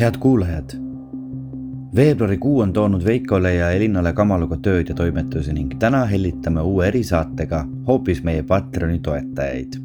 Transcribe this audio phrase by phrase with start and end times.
[0.00, 0.70] head kuulajad.
[1.96, 7.66] veebruarikuu on toonud Veikole ja Elinale Kamaluga tööd ja toimetusi ning täna hellitame uue erisaatega
[7.86, 9.76] hoopis meie Patreoni toetajaid.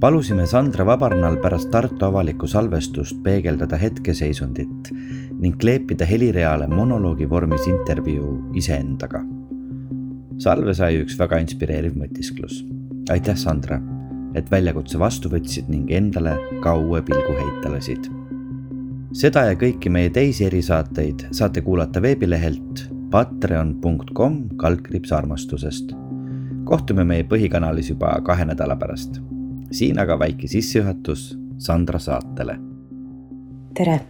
[0.00, 4.92] palusime Sandra Vabarnal pärast Tartu avalikku salvestust peegeldada hetkeseisundit
[5.40, 9.24] ning kleepida helireale monoloogi vormis intervjuu iseendaga.
[10.38, 12.64] salve sai üks väga inspireeriv mõtisklus.
[13.10, 13.80] aitäh, Sandra,
[14.34, 18.19] et väljakutse vastu võtsid ning endale ka uue pilgu heita lasid
[19.16, 25.90] seda ja kõiki meie teisi erisaateid saate kuulata veebilehelt patreon.com kaldkriips armastusest.
[26.64, 29.18] kohtume meie põhikanalis juba kahe nädala pärast.
[29.72, 32.58] siin aga väike sissejuhatus Sandra saatele.
[33.74, 34.00] tere.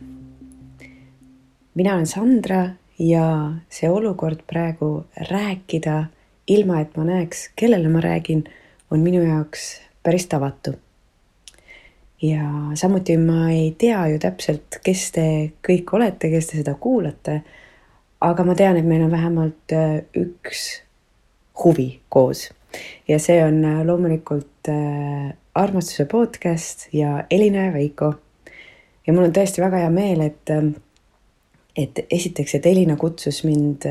[1.74, 6.04] mina olen Sandra ja see olukord praegu rääkida,
[6.46, 8.44] ilma et ma näeks, kellele ma räägin,
[8.90, 10.76] on minu jaoks päris tavatu
[12.22, 15.26] ja samuti ma ei tea ju täpselt, kes te
[15.66, 17.40] kõik olete, kes te seda kuulate.
[18.20, 20.82] aga ma tean, et meil on vähemalt äh, üks
[21.64, 22.50] huvi koos
[23.08, 28.14] ja see on äh, loomulikult äh, armastuse podcast ja Elina ja Veiko.
[29.06, 30.52] ja mul on tõesti väga hea meel, et,
[31.76, 33.88] et esiteks, et Elina kutsus mind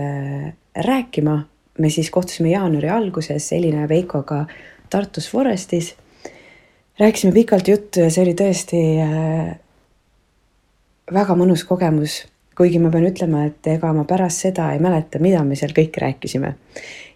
[0.75, 1.39] rääkima.
[1.79, 4.45] me siis kohtusime jaanuari alguses Elina ja Veikoga
[4.89, 5.95] Tartus Forestis
[6.99, 9.53] rääkisime pikalt juttu ja see oli tõesti äh,
[11.13, 12.21] väga mõnus kogemus,
[12.57, 15.95] kuigi ma pean ütlema, et ega ma pärast seda ei mäleta, mida me seal kõik
[16.01, 16.55] rääkisime.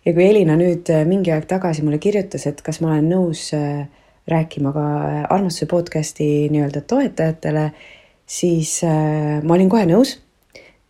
[0.05, 3.49] ja kui Elina nüüd äh, mingi aeg tagasi mulle kirjutas, et kas ma olen nõus
[3.57, 3.83] äh,
[4.27, 4.85] rääkima ka
[5.29, 7.65] armastuse podcast'i nii-öelda toetajatele,
[8.23, 10.13] siis ma olin kohe nõus,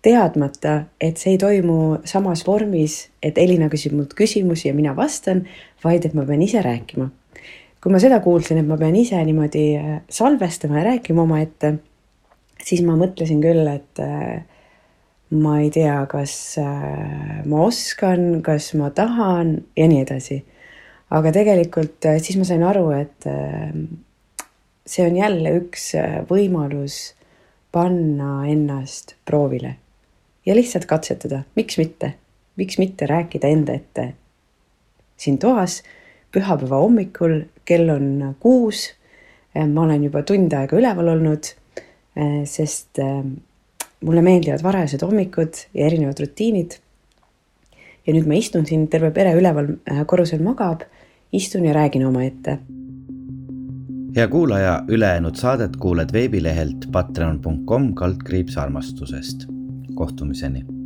[0.06, 5.48] teadmata, et see ei toimu samas vormis, et Elina küsib mult küsimusi ja mina vastan,
[5.82, 7.10] vaid et ma pean ise rääkima
[7.84, 11.74] kui ma seda kuulsin, et ma pean ise niimoodi äh, salvestama ja rääkima omaette,
[12.64, 14.46] siis ma mõtlesin küll, et äh,
[15.36, 20.40] ma ei tea, kas äh, ma oskan, kas ma tahan ja nii edasi.
[21.14, 23.28] aga tegelikult siis ma sain aru, et
[24.90, 25.92] see on jälle üks
[26.26, 26.96] võimalus
[27.76, 29.76] panna ennast proovile
[30.48, 32.16] ja lihtsalt katsetada, miks mitte,
[32.58, 34.08] miks mitte rääkida enda ette
[35.22, 35.84] siin toas
[36.34, 38.90] pühapäeva hommikul, kell on kuus.
[39.54, 41.46] ma olen juba tund aega üleval olnud,
[42.50, 43.20] sest äh,
[44.02, 46.80] mulle meeldivad varajased hommikud ja erinevad rutiinid.
[48.08, 49.76] ja nüüd ma istun siin, terve pere üleval
[50.10, 50.84] korrusel magab,
[51.32, 52.60] istun ja räägin omaette.
[54.16, 59.48] hea kuulaja, ülejäänud saadet kuuled veebilehelt patreon.com kaldkriips armastusest.
[59.96, 60.83] kohtumiseni